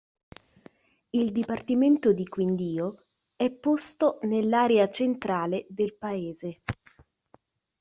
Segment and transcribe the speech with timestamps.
[1.11, 3.03] Il dipartimento di Quindío
[3.35, 6.63] è posto nell'area centrale del paese.